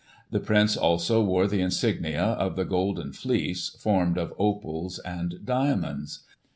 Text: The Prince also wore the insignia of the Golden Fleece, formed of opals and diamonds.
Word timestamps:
The 0.31 0.39
Prince 0.39 0.75
also 0.75 1.21
wore 1.21 1.45
the 1.45 1.61
insignia 1.61 2.23
of 2.23 2.55
the 2.55 2.65
Golden 2.65 3.13
Fleece, 3.13 3.69
formed 3.77 4.17
of 4.17 4.33
opals 4.39 4.97
and 4.97 5.45
diamonds. 5.45 6.23